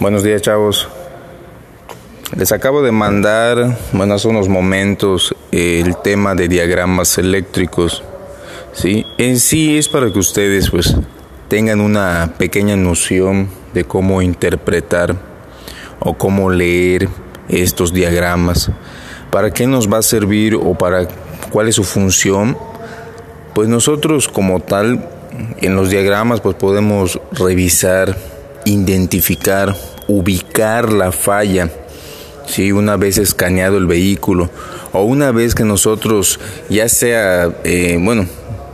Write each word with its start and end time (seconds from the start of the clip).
Buenos 0.00 0.22
días, 0.22 0.42
chavos. 0.42 0.88
Les 2.36 2.52
acabo 2.52 2.82
de 2.82 2.92
mandar, 2.92 3.76
bueno, 3.92 4.14
hace 4.14 4.28
unos 4.28 4.48
momentos, 4.48 5.34
el 5.50 5.96
tema 5.96 6.36
de 6.36 6.46
diagramas 6.46 7.18
eléctricos. 7.18 8.04
¿sí? 8.72 9.04
En 9.18 9.40
sí 9.40 9.76
es 9.76 9.88
para 9.88 10.12
que 10.12 10.20
ustedes, 10.20 10.70
pues, 10.70 10.94
tengan 11.48 11.80
una 11.80 12.34
pequeña 12.38 12.76
noción 12.76 13.48
de 13.74 13.82
cómo 13.82 14.22
interpretar 14.22 15.16
o 15.98 16.14
cómo 16.14 16.48
leer 16.48 17.08
estos 17.48 17.92
diagramas. 17.92 18.70
¿Para 19.32 19.52
qué 19.52 19.66
nos 19.66 19.92
va 19.92 19.98
a 19.98 20.02
servir 20.02 20.54
o 20.54 20.74
para 20.74 21.08
cuál 21.50 21.66
es 21.66 21.74
su 21.74 21.82
función? 21.82 22.56
Pues 23.52 23.68
nosotros 23.68 24.28
como 24.28 24.60
tal, 24.60 25.08
en 25.56 25.74
los 25.74 25.90
diagramas, 25.90 26.40
pues 26.40 26.54
podemos 26.54 27.20
revisar 27.32 28.37
identificar, 28.68 29.74
ubicar 30.06 30.92
la 30.92 31.12
falla, 31.12 31.70
si 32.46 32.72
una 32.72 32.96
vez 32.96 33.18
escaneado 33.18 33.78
el 33.78 33.86
vehículo 33.86 34.50
o 34.92 35.02
una 35.02 35.32
vez 35.32 35.54
que 35.54 35.64
nosotros 35.64 36.40
ya 36.68 36.88
sea, 36.88 37.52
eh, 37.64 37.98
bueno, 38.00 38.26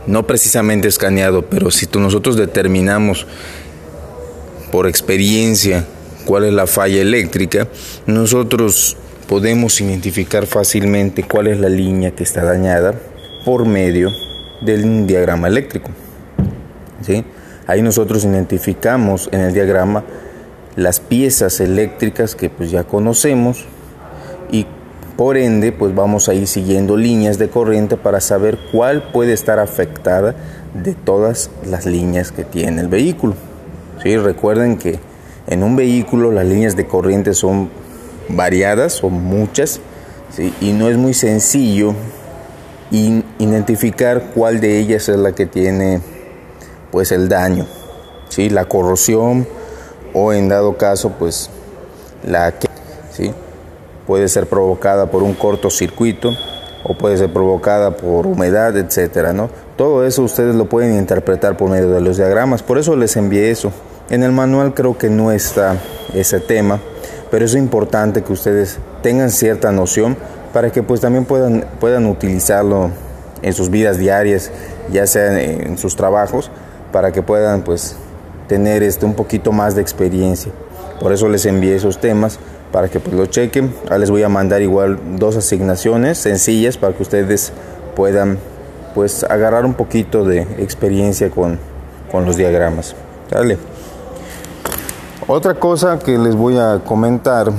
no 0.07 0.27
precisamente 0.27 0.87
escaneado, 0.87 1.43
pero 1.43 1.71
si 1.71 1.87
nosotros 1.97 2.37
determinamos 2.37 3.25
por 4.71 4.87
experiencia 4.87 5.85
cuál 6.25 6.45
es 6.45 6.53
la 6.53 6.67
falla 6.67 7.01
eléctrica, 7.01 7.67
nosotros 8.05 8.97
podemos 9.27 9.79
identificar 9.81 10.45
fácilmente 10.45 11.23
cuál 11.23 11.47
es 11.47 11.59
la 11.59 11.69
línea 11.69 12.11
que 12.11 12.23
está 12.23 12.43
dañada 12.43 12.93
por 13.43 13.65
medio 13.65 14.09
del 14.61 15.07
diagrama 15.07 15.47
eléctrico. 15.47 15.89
¿sí? 17.05 17.23
Ahí 17.67 17.81
nosotros 17.81 18.23
identificamos 18.25 19.29
en 19.31 19.41
el 19.41 19.53
diagrama 19.53 20.03
las 20.75 20.99
piezas 20.99 21.59
eléctricas 21.59 22.35
que 22.35 22.49
pues 22.49 22.69
ya 22.69 22.83
conocemos 22.83 23.65
y 24.51 24.67
por 25.17 25.37
ende 25.37 25.71
pues 25.71 25.95
vamos 25.95 26.27
a 26.29 26.33
ir 26.33 26.47
siguiendo 26.47 26.97
líneas 26.97 27.37
de 27.37 27.49
corriente 27.49 27.97
para 27.97 28.19
saber 28.19 28.59
cuál 28.71 29.11
puede 29.11 29.33
estar 29.33 29.59
afectada 29.59 30.35
de 30.73 30.93
todas 30.93 31.49
las 31.65 31.85
líneas 31.85 32.31
que 32.31 32.43
tiene 32.43 32.81
el 32.81 32.87
vehículo. 32.87 33.33
¿Sí? 34.03 34.17
Recuerden 34.17 34.77
que 34.77 34.99
en 35.47 35.63
un 35.63 35.75
vehículo 35.75 36.31
las 36.31 36.45
líneas 36.45 36.75
de 36.75 36.85
corriente 36.85 37.33
son 37.33 37.69
variadas, 38.29 38.93
son 38.93 39.23
muchas 39.23 39.79
y 40.59 40.73
no 40.73 40.89
es 40.89 40.97
muy 40.97 41.13
sencillo 41.13 41.95
identificar 42.91 44.31
cuál 44.33 44.59
de 44.59 44.79
ellas 44.79 45.09
es 45.09 45.17
la 45.17 45.33
que 45.33 45.45
tiene 45.45 46.01
pues 46.95 47.11
el 47.11 47.27
daño, 47.27 47.65
¿sí? 48.29 48.49
la 48.49 48.69
corrosión 48.69 49.45
o 50.13 50.31
en 50.31 50.47
dado 50.47 50.77
caso 50.77 51.11
pues 51.19 51.49
la 52.25 52.53
que 52.53 52.69
¿sí? 53.11 53.33
puede 54.07 54.29
ser 54.29 54.47
provocada 54.47 55.11
por 55.11 55.21
un 55.21 55.33
cortocircuito 55.33 56.31
o 56.85 56.97
puede 56.97 57.17
ser 57.17 57.33
provocada 57.33 57.97
por 57.97 58.25
humedad, 58.25 58.77
etcétera, 58.77 59.33
¿no? 59.33 59.49
Todo 59.75 60.05
eso 60.05 60.23
ustedes 60.23 60.55
lo 60.55 60.69
pueden 60.69 60.97
interpretar 60.97 61.57
por 61.57 61.69
medio 61.69 61.89
de 61.89 61.99
los 61.99 62.15
diagramas, 62.15 62.63
por 62.63 62.77
eso 62.77 62.95
les 62.95 63.17
envié 63.17 63.51
eso. 63.51 63.73
En 64.09 64.23
el 64.23 64.31
manual 64.31 64.73
creo 64.73 64.97
que 64.97 65.09
no 65.09 65.33
está 65.33 65.75
ese 66.13 66.39
tema, 66.39 66.79
pero 67.29 67.43
es 67.43 67.55
importante 67.55 68.23
que 68.23 68.31
ustedes 68.31 68.77
tengan 69.03 69.31
cierta 69.31 69.69
noción 69.73 70.15
para 70.53 70.71
que 70.71 70.81
pues 70.81 71.01
también 71.01 71.25
puedan, 71.25 71.65
puedan 71.81 72.05
utilizarlo 72.05 72.89
en 73.41 73.51
sus 73.51 73.69
vidas 73.69 73.97
diarias, 73.97 74.49
ya 74.89 75.05
sea 75.05 75.37
en 75.37 75.77
sus 75.77 75.97
trabajos, 75.97 76.51
para 76.95 77.11
que 77.11 77.21
puedan 77.21 77.61
pues 77.61 77.97
tener 78.47 78.81
este 78.81 79.05
un 79.05 79.15
poquito 79.15 79.51
más 79.51 79.75
de 79.75 79.81
experiencia. 79.81 80.53
Por 81.01 81.11
eso 81.11 81.27
les 81.27 81.45
envié 81.45 81.75
esos 81.75 81.99
temas 81.99 82.39
para 82.71 82.87
que 82.87 83.01
pues 83.01 83.13
lo 83.13 83.25
chequen. 83.25 83.75
Ahora 83.83 83.97
les 83.97 84.09
voy 84.09 84.23
a 84.23 84.29
mandar 84.29 84.61
igual 84.61 84.97
dos 85.17 85.35
asignaciones 85.35 86.17
sencillas 86.19 86.77
para 86.77 86.93
que 86.93 87.03
ustedes 87.03 87.51
puedan 87.97 88.39
pues 88.93 89.25
agarrar 89.25 89.65
un 89.65 89.73
poquito 89.73 90.23
de 90.23 90.43
experiencia 90.57 91.29
con, 91.29 91.59
con 92.09 92.23
los 92.23 92.37
diagramas. 92.37 92.95
Dale. 93.29 93.57
Otra 95.27 95.55
cosa 95.55 95.99
que 95.99 96.17
les 96.17 96.33
voy 96.33 96.57
a 96.57 96.79
comentar, 96.79 97.51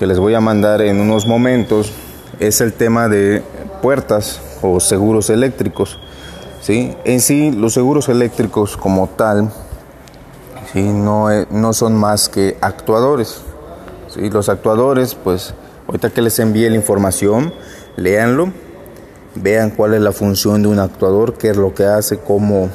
que 0.00 0.06
les 0.08 0.18
voy 0.18 0.34
a 0.34 0.40
mandar 0.40 0.82
en 0.82 1.00
unos 1.00 1.28
momentos, 1.28 1.92
es 2.40 2.60
el 2.60 2.72
tema 2.72 3.08
de 3.08 3.40
puertas 3.82 4.40
o 4.62 4.80
seguros 4.80 5.30
eléctricos. 5.30 6.00
¿Sí? 6.64 6.96
En 7.04 7.20
sí, 7.20 7.50
los 7.50 7.74
seguros 7.74 8.08
eléctricos 8.08 8.78
como 8.78 9.06
tal 9.06 9.50
¿sí? 10.72 10.82
no, 10.82 11.30
e, 11.30 11.46
no 11.50 11.74
son 11.74 11.94
más 11.94 12.30
que 12.30 12.56
actuadores. 12.62 13.42
¿sí? 14.08 14.30
Los 14.30 14.48
actuadores, 14.48 15.14
pues, 15.14 15.52
ahorita 15.86 16.08
que 16.10 16.22
les 16.22 16.38
envíe 16.38 16.70
la 16.70 16.76
información, 16.76 17.52
léanlo, 17.96 18.50
vean 19.34 19.70
cuál 19.70 19.92
es 19.92 20.00
la 20.00 20.12
función 20.12 20.62
de 20.62 20.68
un 20.68 20.78
actuador, 20.78 21.34
qué 21.34 21.50
es 21.50 21.56
lo 21.58 21.74
que 21.74 21.84
hace, 21.84 22.18
cómo, 22.18 22.70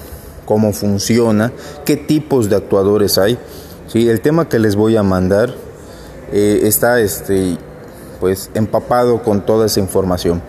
cómo 0.46 0.72
funciona, 0.72 1.52
qué 1.84 1.98
tipos 1.98 2.48
de 2.48 2.58
actuadores 2.58 3.18
hay. 3.18 3.40
¿sí? 3.88 4.08
El 4.08 4.22
tema 4.22 4.48
que 4.48 4.60
les 4.60 4.76
voy 4.76 4.98
a 4.98 5.04
mandar 5.04 5.52
eh, 6.32 6.60
está 6.64 7.00
este, 7.00 7.58
pues, 8.20 8.52
empapado 8.54 9.24
con 9.24 9.44
toda 9.44 9.66
esa 9.66 9.80
información. 9.80 10.44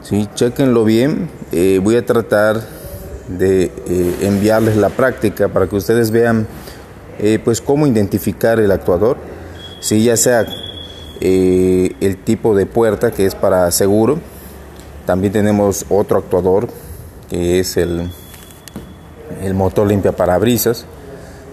¿sí? 0.00 0.28
Chequenlo 0.36 0.84
bien, 0.84 1.28
eh, 1.50 1.80
voy 1.82 1.96
a 1.96 2.06
tratar 2.06 2.83
de 3.28 3.64
eh, 3.64 4.16
enviarles 4.22 4.76
la 4.76 4.90
práctica 4.90 5.48
para 5.48 5.66
que 5.66 5.76
ustedes 5.76 6.10
vean 6.10 6.46
eh, 7.18 7.38
pues 7.42 7.60
cómo 7.60 7.86
identificar 7.86 8.58
el 8.58 8.70
actuador, 8.70 9.16
si 9.80 10.04
ya 10.04 10.16
sea 10.16 10.46
eh, 11.20 11.94
el 12.00 12.16
tipo 12.16 12.54
de 12.56 12.66
puerta 12.66 13.10
que 13.10 13.26
es 13.26 13.34
para 13.34 13.70
seguro, 13.70 14.18
también 15.06 15.32
tenemos 15.32 15.86
otro 15.88 16.18
actuador 16.18 16.68
que 17.28 17.60
es 17.60 17.76
el, 17.76 18.10
el 19.42 19.54
motor 19.54 19.86
limpia 19.86 20.12
parabrisas, 20.12 20.84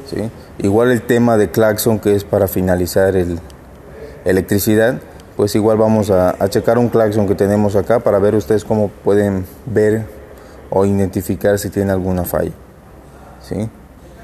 ¿sí? 0.10 0.30
igual 0.60 0.92
el 0.92 1.02
tema 1.02 1.38
de 1.38 1.52
claxon 1.52 2.00
que 2.00 2.16
es 2.16 2.24
para 2.24 2.48
finalizar 2.48 3.16
el 3.16 3.40
electricidad, 4.26 5.00
pues 5.36 5.56
igual 5.56 5.78
vamos 5.78 6.12
a, 6.12 6.36
a 6.38 6.50
checar 6.50 6.78
un 6.78 6.90
claxon 6.90 7.28
que 7.28 7.36
tenemos 7.36 7.76
acá 7.76 8.00
para 8.00 8.20
ver 8.20 8.36
ustedes 8.36 8.66
cómo 8.66 8.90
pueden 9.04 9.46
ver 9.66 10.06
o 10.72 10.86
identificar 10.86 11.60
si 11.60 11.70
tiene 11.70 11.92
alguna 11.92 12.24
falla. 12.24 12.54
¿sí? 13.42 13.70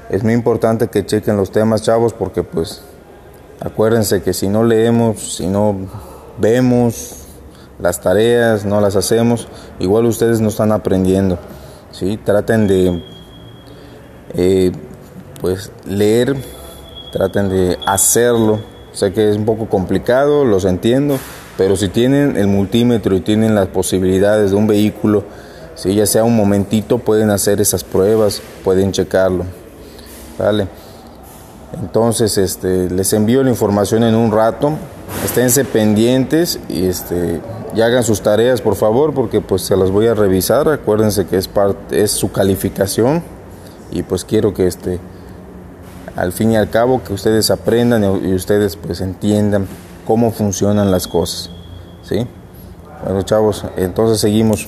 Es 0.08 0.24
muy 0.24 0.32
importante 0.32 0.88
que 0.88 1.06
chequen 1.06 1.36
los 1.36 1.52
temas, 1.52 1.82
chavos, 1.82 2.14
porque 2.14 2.42
pues 2.42 2.82
acuérdense 3.60 4.22
que 4.22 4.32
si 4.32 4.48
no 4.48 4.64
leemos, 4.64 5.36
si 5.36 5.46
no 5.46 5.76
vemos 6.38 7.26
las 7.78 8.00
tareas, 8.00 8.64
no 8.64 8.80
las 8.80 8.96
hacemos, 8.96 9.46
igual 9.78 10.06
ustedes 10.06 10.40
no 10.40 10.48
están 10.48 10.72
aprendiendo. 10.72 11.38
¿sí? 11.92 12.16
Traten 12.16 12.66
de 12.66 13.02
eh, 14.34 14.72
pues 15.40 15.70
leer, 15.86 16.34
traten 17.12 17.50
de 17.50 17.78
hacerlo. 17.86 18.60
Sé 18.92 19.12
que 19.12 19.30
es 19.30 19.36
un 19.36 19.44
poco 19.44 19.68
complicado, 19.68 20.44
los 20.44 20.64
entiendo, 20.64 21.18
pero 21.58 21.76
si 21.76 21.88
tienen 21.88 22.36
el 22.36 22.46
multímetro 22.46 23.14
y 23.14 23.20
tienen 23.20 23.54
las 23.54 23.68
posibilidades 23.68 24.50
de 24.50 24.56
un 24.56 24.66
vehículo, 24.66 25.24
si 25.78 25.94
ya 25.94 26.06
sea 26.06 26.24
un 26.24 26.34
momentito 26.34 26.98
pueden 26.98 27.30
hacer 27.30 27.60
esas 27.60 27.84
pruebas, 27.84 28.42
pueden 28.64 28.90
checarlo. 28.90 29.44
¿Vale? 30.36 30.66
Entonces, 31.80 32.36
este, 32.36 32.90
les 32.90 33.12
envío 33.12 33.44
la 33.44 33.50
información 33.50 34.02
en 34.02 34.16
un 34.16 34.32
rato. 34.32 34.72
Esténse 35.24 35.64
pendientes 35.64 36.58
y 36.68 36.86
este, 36.86 37.40
y 37.74 37.80
hagan 37.80 38.02
sus 38.02 38.22
tareas, 38.22 38.60
por 38.60 38.74
favor, 38.74 39.14
porque 39.14 39.40
pues 39.40 39.62
se 39.62 39.76
las 39.76 39.92
voy 39.92 40.08
a 40.08 40.14
revisar. 40.14 40.68
Acuérdense 40.68 41.26
que 41.26 41.36
es 41.36 41.46
parte, 41.46 42.02
es 42.02 42.10
su 42.10 42.32
calificación 42.32 43.22
y 43.92 44.02
pues 44.02 44.24
quiero 44.24 44.52
que 44.52 44.66
este, 44.66 44.98
al 46.16 46.32
fin 46.32 46.50
y 46.50 46.56
al 46.56 46.70
cabo, 46.70 47.02
que 47.04 47.12
ustedes 47.12 47.52
aprendan 47.52 48.02
y 48.26 48.34
ustedes 48.34 48.74
pues 48.74 49.00
entiendan 49.00 49.68
cómo 50.04 50.32
funcionan 50.32 50.90
las 50.90 51.06
cosas, 51.06 51.50
¿sí? 52.02 52.26
Bueno, 53.04 53.22
chavos, 53.22 53.64
entonces 53.76 54.20
seguimos. 54.20 54.66